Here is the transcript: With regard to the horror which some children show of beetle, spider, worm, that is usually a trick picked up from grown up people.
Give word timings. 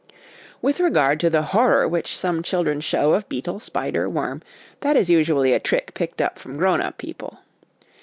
With 0.63 0.79
regard 0.79 1.19
to 1.19 1.29
the 1.29 1.43
horror 1.43 1.87
which 1.87 2.17
some 2.17 2.41
children 2.41 2.81
show 2.81 3.13
of 3.13 3.29
beetle, 3.29 3.59
spider, 3.59 4.09
worm, 4.09 4.41
that 4.79 4.97
is 4.97 5.11
usually 5.11 5.53
a 5.53 5.59
trick 5.59 5.93
picked 5.93 6.21
up 6.23 6.39
from 6.39 6.57
grown 6.57 6.81
up 6.81 6.97
people. 6.97 7.41